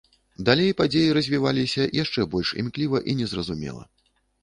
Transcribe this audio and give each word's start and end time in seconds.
Далей 0.47 0.71
падзеі 0.79 1.11
развіваліся 1.19 1.83
яшчэ 2.03 2.21
больш 2.35 2.57
імкліва 2.65 3.07
і 3.11 3.19
незразумела. 3.25 3.91